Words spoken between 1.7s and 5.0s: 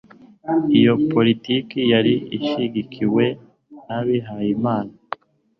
yari ishyigikiwe n'abihayimana